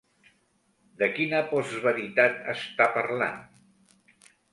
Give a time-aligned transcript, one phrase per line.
[1.01, 3.37] De quina postveritat està parlant?